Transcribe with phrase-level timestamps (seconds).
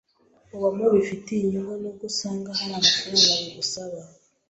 [0.55, 3.99] ubamo bifite inyungu n’ubwo usanga hari amafaranga bigusaba.